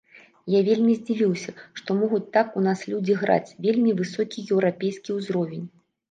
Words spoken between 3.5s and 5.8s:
вельмі высокі еўрапейскі ўзровень!